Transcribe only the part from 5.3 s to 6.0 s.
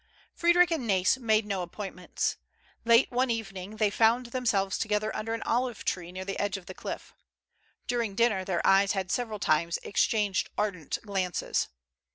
an olive